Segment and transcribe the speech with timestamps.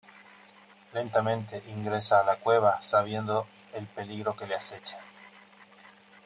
[0.93, 4.99] Lentamente ingresa a la cueva sabiendo el peligro que le acecha.